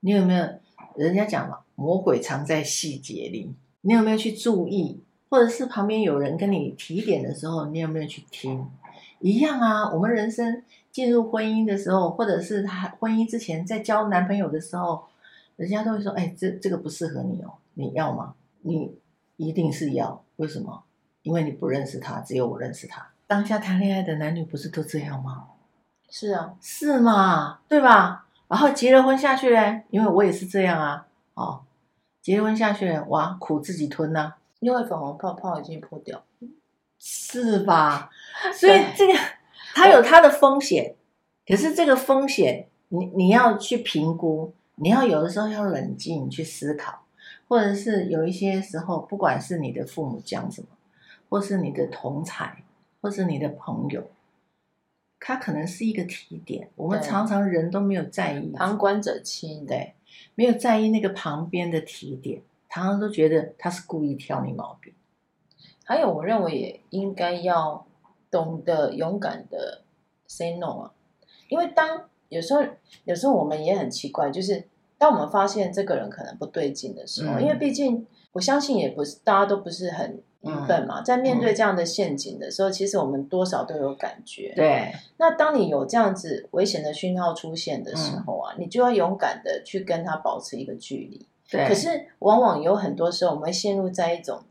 [0.00, 0.48] 你有没有？
[0.96, 3.54] 人家讲嘛，魔鬼藏在细节里。
[3.82, 5.02] 你有没有去注意？
[5.28, 8.68] 或者是旁边有人跟你提点的时候，你有没有去听？
[9.20, 9.90] 一样啊。
[9.92, 15.04] 我们人生进入婚姻的时候，或者是他婚姻之前在交男朋友的时候，
[15.56, 18.92] 人家都会说：“哎，这这个不适合你哦，你要吗？”你
[19.36, 20.22] 一定是要。
[20.36, 20.82] 为什么？
[21.22, 23.08] 因为你不认识他，只有我认识他。
[23.26, 25.46] 当下谈恋爱的男女不是都这样吗？
[26.10, 28.26] 是啊，是嘛，对吧？
[28.50, 31.60] 然后结了婚下去嘞，因为我也是这样啊，哦，
[32.20, 36.20] 结了婚下去了，哇，苦自己吞呐、啊，因为粉红泡泡已经破掉，
[36.98, 38.10] 是吧？
[38.52, 39.12] 所以这个
[39.72, 40.96] 它有它的风险，
[41.46, 47.02] 可是这个风险你你要去评估，你要有的时候要冷静去思考，
[47.46, 50.66] 或者是有一些时候，不管是你的父母讲什么，
[51.28, 52.64] 或是你的同才，
[53.00, 54.10] 或是你的朋友，
[55.20, 56.68] 他可能是一个提点。
[56.74, 59.94] 我们常常人都没有在意，旁观者清，对，
[60.34, 64.92] 没有在意那个旁边的提点，常常都觉得他是故意挑你毛病。
[65.84, 67.86] 还有，我认为也应该要
[68.30, 69.82] 懂得勇敢的
[70.26, 70.92] say no 啊，
[71.48, 72.62] 因为当有时候，
[73.04, 74.64] 有时候我们也很奇怪，就是
[74.96, 84.52] 当我们发现这个人可能不对劲的时候，嗯、因为毕竟我相信也不是大家都不是很愚笨嘛，嗯、在面对这样的陷阱的时候，嗯、其实我们多少都有感觉。
[84.54, 84.92] 对。
[85.18, 91.26] 那当你有这样子危险的讯号出现的时候啊，嗯、你就要勇敢的去跟他保持一个距离。
[91.50, 91.68] 对。
[91.68, 94.42] 可是往往有很多时候，我们会陷入在一种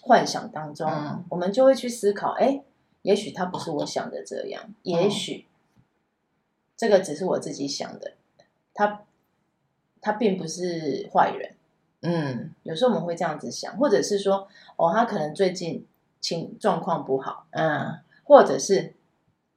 [0.00, 2.62] 幻想当中，嗯、我们就会去思考，哎，
[3.02, 5.46] 也许他不是我想的这样，嗯、也许。
[6.76, 8.12] 这个只是我自己想的，
[8.72, 9.02] 他
[10.00, 11.56] 他并不是坏人，
[12.00, 15.84] 嗯，有时候我们会这样子想，或者是说，哦，他可能最近
[16.20, 18.94] 情状况不好，嗯，或者是，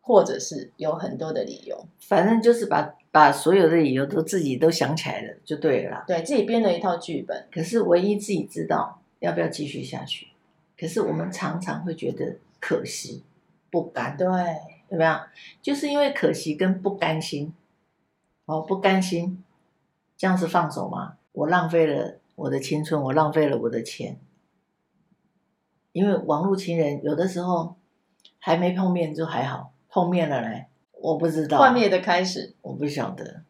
[0.02, 10.28] 或者是有很多的理由，反正就是把把所有的理由都自己都想起来了，就对了啦，对自己编了一套剧本，可是唯一自己知道要不要继续下去，
[10.80, 13.24] 可是我们常常会觉得可惜，
[13.70, 14.28] 不甘，对。
[14.90, 15.16] 有没有？
[15.62, 17.54] 就是因为可惜跟不甘心，
[18.44, 19.42] 哦，不甘心，
[20.18, 21.16] 这样是放手吗？
[21.32, 24.20] 我浪费了我的青春，我浪费了我的钱，
[25.92, 27.76] 因为网络情人有的时候
[28.40, 33.44] 还没碰面就还好，碰面了嘞，我不知道幻灭的开始，我不晓得，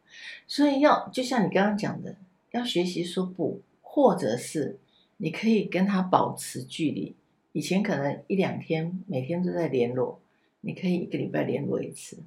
[0.46, 2.18] 所以要就像你刚刚讲的，
[2.52, 4.78] 要学习说不，或者是
[5.18, 7.16] 你可以跟他保持距离，
[7.54, 10.20] 以前可能一两天，每天都在联络。
[10.64, 12.20] 你可以一个礼拜联络一次，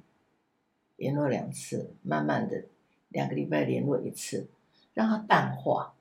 [0.97, 2.65] 联络两次，慢慢的
[3.09, 4.49] 两个礼拜联络一次，
[4.93, 5.94] 让它淡化。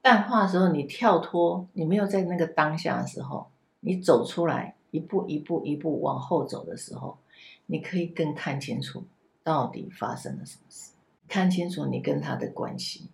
[0.00, 3.48] 淡化的时候，你跳脱，你没有在那个当下的时候，
[3.80, 7.18] 你走出来，一步一步一步往后走的时候，
[7.66, 9.04] 你可以更看清楚
[9.42, 10.92] 到底发生了什么事，
[11.28, 13.08] 看清楚你跟他的关系。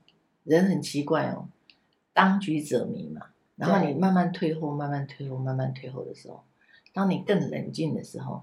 [0.44, 1.48] 人很奇怪哦，
[2.12, 6.42] 当局者迷嘛，然后你慢慢退后，慢慢退后，慢慢退后的时候。
[6.92, 8.42] 当你更冷静的时候，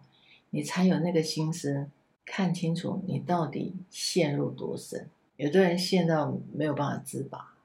[0.50, 1.90] 你才有那个心思
[2.26, 5.08] 看清楚你到底陷入多深。
[5.38, 7.56] 有的人陷到没有办法自拔，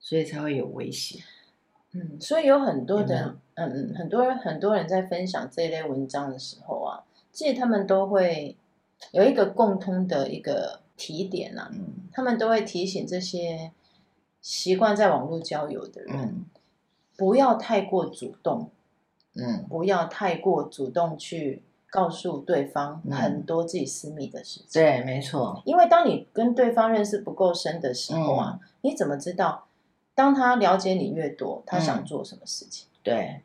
[0.00, 1.22] 所以才会有威胁。
[1.92, 8.56] 嗯，所以有很多的，嗯嗯，很多人很多人在分享这一类文章的时候啊，其实他们都会
[9.12, 13.70] 有一个共通的一个提点啊，嗯，他们都会提醒这些
[14.40, 16.44] 习惯在网络交友的人，嗯，
[17.16, 18.70] 不要太过主动。
[19.36, 24.66] 嗯，不要太过主动去告诉对方很多自己私密的事情。
[24.66, 25.62] 嗯、对，没错。
[25.64, 29.68] 因为当你跟对方认识不够深的时候啊，嗯、你怎么知道
[30.14, 32.88] 当他了解你越多，他想做什么事情？
[32.88, 33.40] 嗯、对，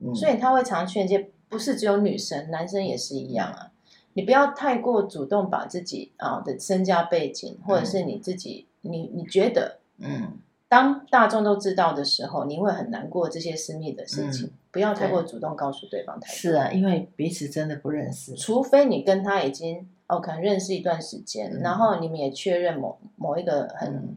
[0.00, 3.70] 嗯、所以他会常劝诫，不是只有女生，男生也是一样啊。
[4.14, 10.38] 你不要太过主动把自己啊的身家背景，或者是你自己，嗯、你你觉得，嗯。
[10.68, 14.46] 当大众都知道的时候，你会很难过这些私密的事情。
[14.46, 16.34] 嗯、不要太过主动告诉对方太多。
[16.34, 18.34] 是啊，因为彼此真的不认识。
[18.34, 24.16] 除非你跟他已经哦，可能认识一段时间，嗯、然后你们也确认某某一个很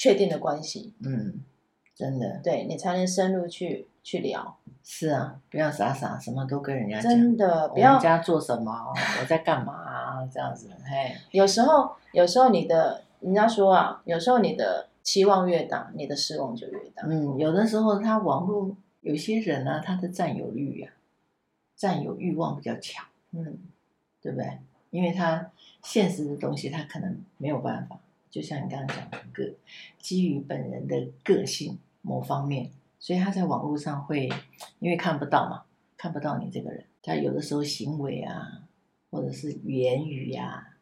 [0.00, 0.94] 确定的关系。
[1.04, 1.40] 嗯，
[1.94, 2.40] 真的。
[2.42, 4.56] 对，你才能深入去去聊。
[4.82, 7.12] 是啊，不要傻傻什么都跟人家讲。
[7.12, 7.92] 真的，不要。
[7.92, 8.72] 人家做什么？
[9.20, 10.26] 我在干嘛？
[10.32, 11.14] 这样子，嘿。
[11.32, 14.86] 有时候，有时候你的人家说啊，有时候你的。
[15.02, 17.02] 期望越大，你的失望就越大。
[17.06, 20.92] 嗯，有的时候他网络有些人呢、啊，他的占有欲呀、啊，
[21.74, 23.06] 占有欲望比较强。
[23.32, 23.58] 嗯，
[24.20, 24.58] 对不对？
[24.90, 25.50] 因为他
[25.82, 27.98] 现实的东西他可能没有办法，
[28.30, 29.54] 就像你刚刚讲的个，
[29.98, 34.28] 基于本人的个性某方面，所以他在网络上会
[34.78, 35.64] 因为看不到嘛，
[35.96, 38.68] 看不到你这个人，他有的时候行为啊，
[39.10, 40.78] 或者是言语呀、啊，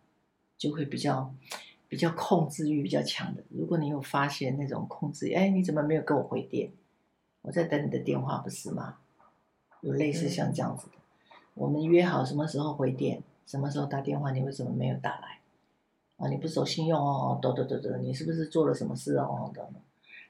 [0.57, 1.35] 就会比较。
[1.91, 6.71] 比较控制欲比较强的，如果你有发现那种控制，哎，你怎么没有跟我回电？
[7.41, 8.99] 我在等你的电话，不是吗？
[9.81, 15.38] 有类似像这样子的，嗯、我们约好什么时候回电，什么时候打电话，你为什么没有打来？
[16.19, 19.51] 啊，你不守信用哦，等等等等，你是不是做了什么事哦？
[19.55, 19.81] 等等，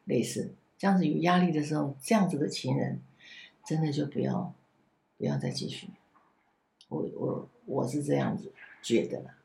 [0.04, 3.02] 类似这样子有压力的时候，这样子的情人，
[3.66, 4.54] 真的就不要
[5.16, 5.88] 不要再继续。
[6.88, 9.38] 我我我是这样子觉得啦，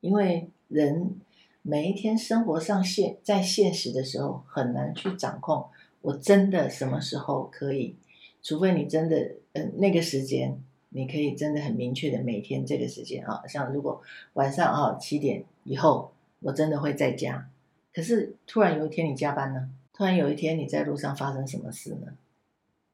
[0.00, 1.20] 因为人。
[1.62, 5.66] 每一天生活上现在现实的时候很难去掌控，
[6.00, 7.96] 我真的什么时候可以？
[8.42, 14.00] 除非你真的，呃，那个时间你可以真的很明确的每天这个时间啊，像如果
[14.32, 17.50] 晚上啊七点以后我真的会在家，
[17.92, 19.70] 可是突然有一天你加班呢？
[19.92, 22.14] 突然有一天你在路上发生什么事呢？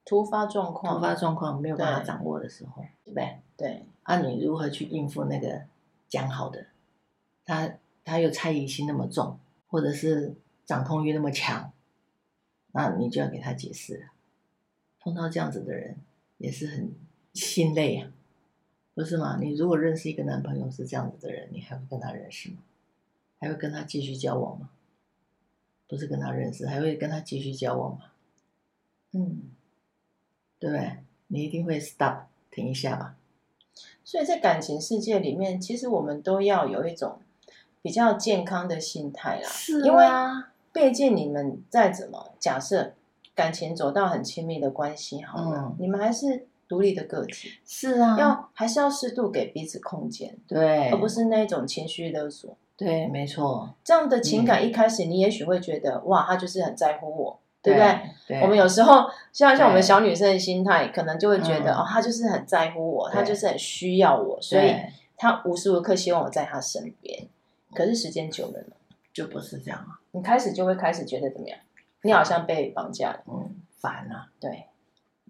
[0.05, 3.39] 突发状况，突发状况没有办法掌握的时候，对，对不对？
[3.57, 3.87] 对。
[4.03, 5.63] 啊，你如何去应付那个
[6.09, 6.67] 讲好的？
[7.45, 11.73] 他他又猜疑心那么重，或者是掌控欲那么强，
[12.73, 14.07] 那你就要给他解释了。
[15.01, 15.97] 碰到这样子的人
[16.39, 16.93] 也是很
[17.35, 18.11] 心累啊，
[18.97, 19.37] 不是吗？
[19.39, 22.57] 你如果认识一个男朋友是这样子的人，你还会跟他认识吗？
[23.39, 24.71] 还会跟他继续交往吗？
[25.87, 28.07] 不是跟他认识，还会跟他继续交往吗？
[29.13, 29.43] 嗯，
[30.59, 30.97] 对不对？
[31.27, 33.17] 你一定会 stop 停一下吧。
[34.03, 37.19] 所以在感情世界里面，其实我们都要有一种
[37.83, 39.49] 比较健康的心态啦。
[39.51, 40.07] 是啊，因为
[40.73, 42.95] 毕竟你们再怎么假设
[43.35, 47.51] 感情走到很亲密的关系，好了，嗯，你们还是独立的个体。
[47.65, 52.57] 是啊，要还是要适度给彼此空间，对，而不是那种情绪勒索。
[52.77, 53.75] 对，没错。
[53.83, 58.01] 这样的情感一开始，你也许会觉得，嗯，哇，他就是很在乎我，对不对？
[58.29, 58.41] 对。
[58.43, 64.75] 我们有时候像像我们小女生的心态，可能就会觉得，嗯，哦，他就是很在乎我，他就是很需要我，所以
[65.17, 67.27] 他无时无刻希望我在他身边。
[67.75, 68.77] 可是时间久了呢，
[69.13, 69.99] 就不是这样了。
[70.11, 71.59] 你开始就会开始觉得怎么样？
[72.03, 74.29] 你好像被绑架了，嗯，烦啊。
[74.39, 74.67] 对，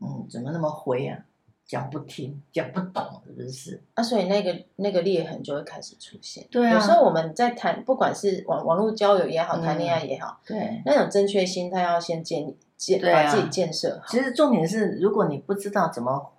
[0.00, 1.24] 嗯，怎么那么灰啊？
[1.66, 3.82] 讲不听，讲不懂，是不是？
[3.94, 6.46] 啊，所以那个那个裂痕就会开始出现。
[6.48, 14.06] 对啊，有时候我们在谈，不管是网网络交友也好，谈恋爱也好，嗯、对，那种正确心态要先建立，建把自己建设好。
[14.06, 16.32] 其实重点是，如果你不知道怎么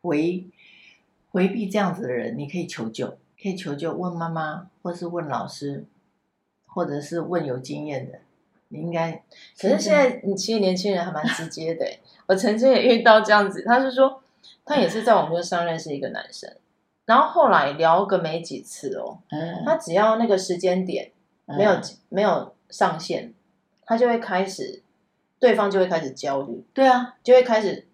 [0.00, 0.48] 回
[1.30, 3.06] 回避这样子的人，你可以求救，
[3.40, 5.84] 可以求救，问妈妈，或是问老师，
[6.66, 8.18] 或者是问有经验的。
[8.66, 9.22] 你应该，
[9.60, 11.86] 可是现在你其实年轻人还蛮直接的。
[12.26, 14.18] 我曾经也遇到这样子，他是说。
[14.64, 16.54] 他也是在网络上认识一个男生，
[17.04, 21.10] 然后后来聊个没几次哦，嗯、他只要那个时间点
[21.46, 23.34] 没有、嗯、没有上线，
[23.84, 24.82] 他就会开始，
[25.40, 27.86] 对方就会开始焦虑，对啊，就会开始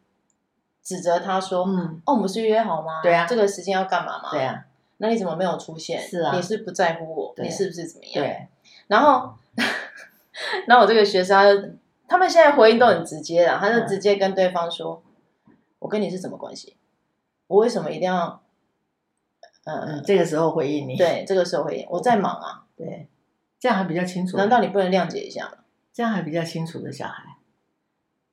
[0.83, 3.01] 指责他说，嗯，哦，我们不是约好吗？
[3.03, 4.31] 对啊，这个时间要干嘛吗？
[4.31, 4.65] 对啊，
[4.99, 6.01] 那你怎么没有出现？
[6.01, 7.35] 是啊，你是不在乎我？
[7.39, 8.15] 你是不是怎么样？
[8.15, 8.47] 对，
[8.89, 9.35] 然后，
[10.69, 11.75] 然后我这个学生他就，
[12.07, 15.03] 他们现在回应都很直接了，他就直接跟对方说。
[15.79, 16.77] 嗯我跟你是什么关系？
[17.47, 18.43] 我为什么一定要？
[19.65, 20.97] 嗯，嗯，这个时候回应你？
[20.97, 21.87] 对，这个时候回应。
[21.89, 22.65] 我在忙啊。
[22.77, 23.09] 对，
[23.59, 24.37] 这样还比较清楚。
[24.37, 25.59] 难道你不能谅解一下吗？
[25.93, 27.37] 这样还比较清楚的小孩，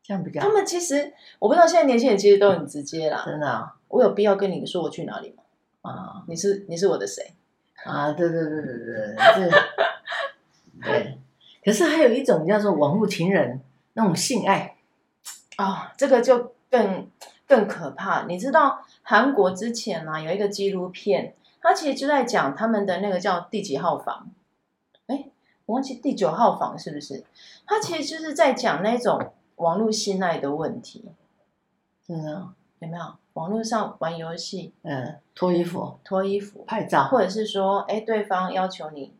[0.03, 0.41] 这样比较。
[0.41, 3.23] 他们其实，我不知道现在年轻人其实都很直接啦。
[3.25, 3.75] 真的啊？
[3.89, 5.43] 我有必要跟你说我去哪里吗？
[5.81, 7.33] 啊，你是你是我的谁？
[7.85, 9.51] 啊，对对对对对，对。
[10.81, 11.17] 对。
[11.63, 13.61] 可是还有一种叫做网络情人，
[13.93, 14.77] 那种性爱
[15.57, 17.07] 啊、哦，这个就更。
[17.47, 24.29] 更可怕，你知道韩国之前啊有一个纪录片，它其实就在讲他们的那个叫第几号房，
[25.07, 25.29] 哎，
[25.65, 27.23] 我忘记第九号房是不是？
[27.67, 31.05] 它其实就是在讲那种网络信赖的问题，
[32.07, 32.47] 真的
[32.79, 33.15] 有没有？
[33.33, 39.13] 网络上玩游戏，嗯，脱衣服，脱衣服拍照，或者是说，哎，对方要求你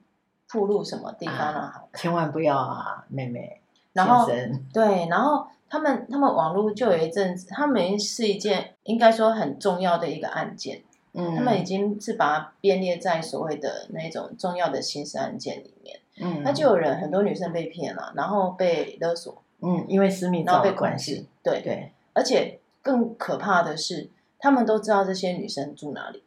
[0.48, 1.60] 铺露什么地方啊？
[1.60, 3.62] 啊千万不要啊，妹妹，
[3.94, 4.28] 然后
[4.74, 5.48] 对，然后。
[5.76, 21.62] 他们他们网络就有一阵子，他们是一件应该说很重要的一个案件，嗯，他们已经是把它编列在所谓的那种重要的刑事案件里面，嗯，那就有人很多女生被骗了，然后被勒索，嗯，因为私密然后被关系，对。
[21.62, 24.10] 对，而且更可怕的是，
[24.40, 26.24] 他们都知道这些女生住哪里，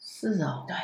[0.00, 0.74] 是啊、哦，对，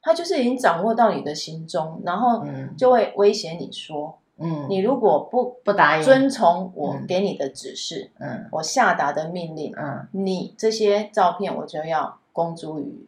[0.00, 2.46] 他就是已经掌握到你的行踪，然后
[2.78, 4.14] 就会威胁你说。
[4.16, 4.19] 嗯，
[4.68, 13.06] 你如果不不答应遵从我给你的指示，嗯，我下达的命令，嗯，你这些照片我就要公诸于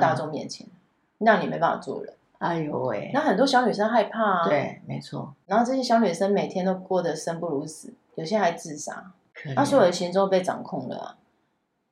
[0.00, 2.14] 大众面前，嗯，让你没办法做人。
[2.38, 5.34] 哎呦喂，那很多小女生害怕啊，对，没错。
[5.46, 9.12] 然后这些小女生每天都过得生不如死，有些还自杀，
[9.56, 11.16] 她所有的行踪被掌控了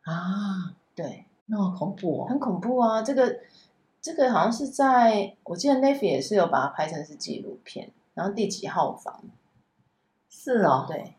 [0.03, 3.03] 啊，啊，对，那么恐怖哦，很恐怖啊。
[3.03, 3.39] 这个
[4.01, 7.91] 这个好像是在我记得 Netflix 也是有把它拍成是纪录片。
[8.15, 9.23] 然后第几号房？
[10.29, 11.15] 是哦，对，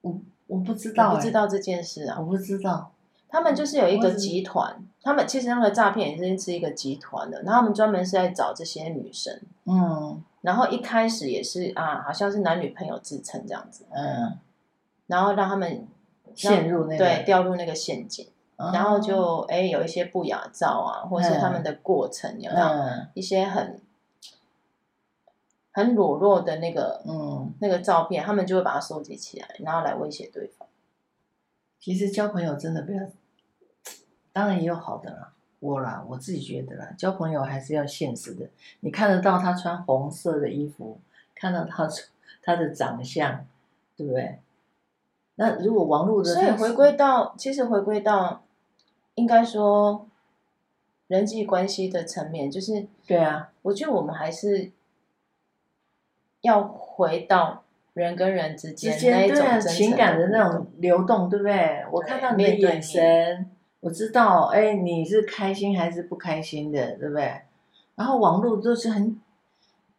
[0.00, 2.90] 我我不知道，不知道这件事啊，我不知道。
[3.28, 14.38] 他们就是有一个集团，他们其实那个诈骗也是是一个集团的，然后他们专门是在找这些女生，嗯，然后一开始也是啊，好像是男女朋友自称这样子，嗯，
[15.06, 15.86] 然后让他们
[16.34, 22.68] 陷入那个对掉入那个陷阱，然后就哎有一些不雅照啊，或者是他们的过程有没有
[23.14, 23.78] 一些很。
[25.74, 30.68] 很裸露的那个，嗯，那个照片，他们就会把它收集起来，然后来威胁对方。
[31.80, 33.02] 其实交朋友真的不要，
[34.32, 38.48] 当然也有好的啦，我啦，我自己觉得啦，交朋友还是要现实的。
[38.80, 41.00] 你看得到他穿红色的衣服，
[41.34, 41.88] 看到他
[42.40, 43.44] 他的长相，
[43.96, 44.38] 对不对？
[45.34, 48.44] 那如果网络的，所以回归到，其实回归到，
[49.16, 50.06] 应该说
[51.08, 54.70] 人际关系的层面，就是对啊，我觉得我们还是
[56.44, 57.64] 要回到
[57.94, 61.82] 人跟人之间那种、啊、情感的那种流动，对不对？
[61.90, 67.40] 我看到你的眼神，我知道，哎，你是开心还是不开心的，对不对？
[67.96, 69.18] 然后网络都是很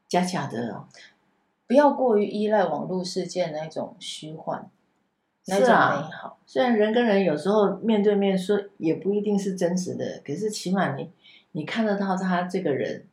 [0.07, 0.85] 假假的哦，
[1.65, 4.69] 不要过于依赖网络世界那种虚幻。
[5.47, 6.11] 是啊，
[6.45, 11.09] 虽然人跟人有时候面对面说也不一定是真实的，可是起码你
[11.53, 13.05] 你看得到他这个人，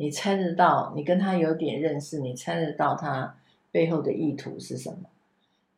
[0.00, 3.36] 你猜得到，你跟他有点认识，你猜得到他
[3.70, 5.10] 背后的意图是什么。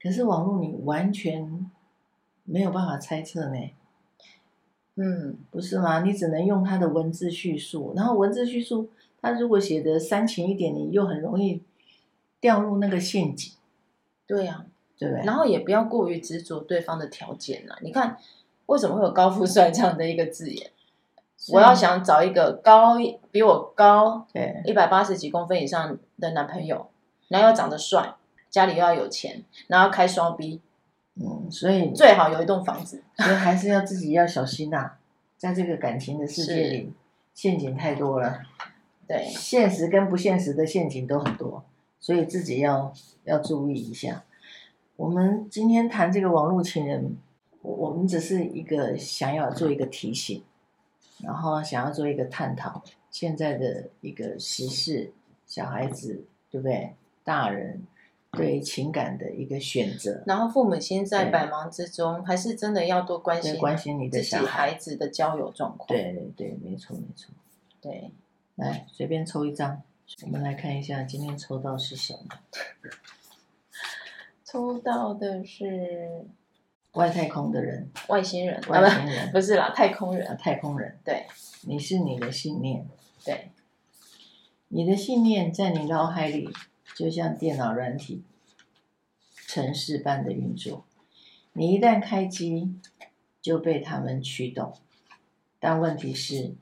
[0.01, 1.69] 可是网络你完全
[2.45, 3.71] 没有办法猜测呢。
[4.95, 6.03] 嗯，不是吗？
[6.05, 11.61] 你只能用他的文字叙述，然后文字叙述他如果写的煽情一点，你又很容易
[12.39, 13.53] 掉入那个陷阱。
[14.25, 14.67] 对呀。
[14.99, 17.77] 对不对，然后也不要过于执着对方的条件了。
[17.83, 18.17] 你看，
[18.67, 20.71] 为什么会有高富帅这样的一个字眼？
[21.51, 22.97] 我要想找一个高
[23.31, 26.89] 比我高，对，一百八十几公分以上的男朋友，
[27.29, 28.15] 然后要长得帅，
[28.49, 30.61] 家里又要有钱，然后开双 B，
[31.17, 33.03] 嗯，所以最好有一栋房子。
[33.17, 34.99] 所以还是要自己要小心呐、啊，
[35.37, 36.93] 在这个感情的世界里，
[37.35, 38.43] 陷阱太多了。
[39.09, 41.65] 对，现实跟不现实的陷阱都很多，
[41.99, 42.93] 所以自己要
[43.25, 44.23] 要注意一下。
[44.97, 47.17] 我们今天谈这个网络情人，
[47.63, 50.43] 我们只是一个想要做一个提醒，
[51.23, 55.13] 然后想要做一个探讨现在的一个时事，
[55.47, 56.95] 小孩子对不对？
[57.25, 57.87] 大人
[58.33, 65.87] 对情感的一个选择，然后父母亲在百忙之中，还是真的要多关心关心你的小孩，孩子的交友状况。
[65.87, 67.33] 对对对，没错没错。
[67.81, 68.11] 对，
[68.57, 69.83] 来随便抽一张，
[70.23, 72.41] 我们来看一下今天抽到是什么。
[74.45, 76.27] 抽到的是
[76.93, 80.99] 外太空的人，外星人，外星人， 不是啦，太空人，太空人。
[81.05, 81.27] 对，
[81.63, 82.87] 你是你的信念，
[83.25, 83.51] 对，
[84.69, 86.49] 你的信念在你脑海里，
[86.95, 88.23] 就像电脑软体
[89.47, 90.85] 城市般的运作。
[91.55, 92.75] 你一旦开机，
[93.41, 94.75] 就被他们驱动。
[95.59, 96.55] 但问题是，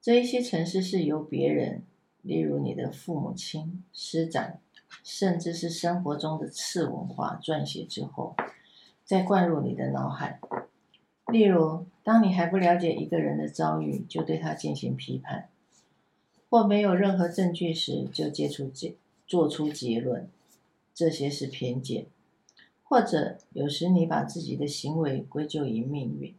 [0.00, 1.82] 这一些城市是由别人，
[2.22, 4.58] 例如你的父母亲、师长。
[5.02, 8.36] 甚至是生活中的次文化撰写之后，
[9.12, 10.40] 再灌入你的脑海。
[11.30, 15.50] 例如，当你还不了解一个人的遭遇，就对他进行批判；
[16.48, 18.94] 或没有任何证据时，就接触结
[19.26, 20.30] 做出结论，
[20.94, 22.06] 这些是偏见；
[22.82, 26.34] 或者有时你把自己的行为归咎于命运，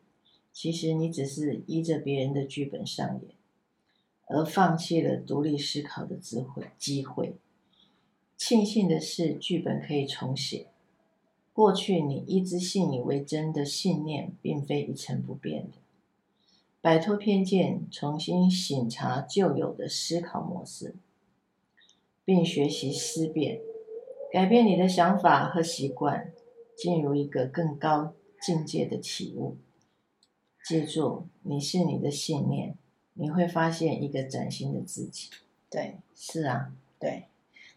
[0.51, 3.35] 其实你只是依着别人的剧本上演，
[4.25, 7.35] 而放弃了独立思考的智慧机会。
[8.35, 10.72] 庆幸的是，剧本可以重写。
[11.53, 15.77] 过去你一直信以为真的信念，并非一成不变的。
[16.81, 20.95] 摆脱偏见，重新醒察旧有的思考模式，
[22.25, 23.61] 并学习思辨，
[24.31, 26.33] 改变你的想法和习惯，
[26.75, 29.55] 进入一个更高境界的体悟。
[30.67, 32.75] 记住，你是你的信念，
[33.13, 35.29] 你会发现一个崭新的自己。
[35.69, 37.25] 对，是啊，对。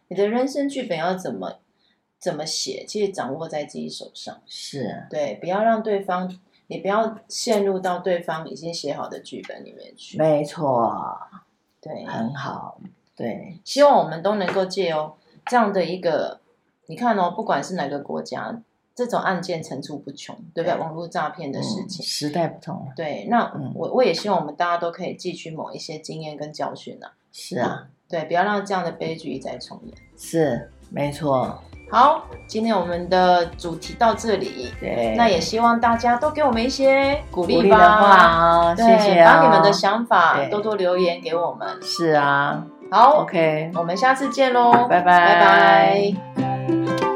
[0.08, 1.60] 你的人生剧本要怎么
[2.26, 2.84] 怎么写？
[2.88, 4.36] 其实掌握在自己手上。
[4.46, 10.18] 是啊，对，不要让对方，你不要陷入到对方已经写好的剧本里面去。
[10.18, 11.16] 没错，
[11.80, 12.80] 对，很好，
[13.14, 13.60] 对。
[13.64, 15.14] 希望我们都能够借由
[15.46, 16.40] 这样的一个，
[16.86, 18.60] 你看哦，不管是哪个国家，
[18.92, 20.76] 这种案件层出不穷，对不对？
[20.76, 22.92] 网络诈骗的事情，嗯，时代不同了。
[22.96, 27.14] 对，那我我也希望我们大家都可以汲取某一些经验跟教训啊。
[27.30, 27.86] 是啊。
[28.08, 29.94] 对，不要让这样的悲剧一再重演。
[30.16, 31.60] 是，没错。
[31.88, 34.72] 好，今天我们的主题到这里。
[34.80, 38.74] 对，那也希望大家都给我们一些鼓励吧。
[38.76, 39.36] 对，谢谢啊。
[39.36, 41.68] 把你们的想法多多留言给我们。
[41.80, 42.64] 是啊。
[42.90, 47.15] 好，OK，我们下次见喽，拜拜，拜拜。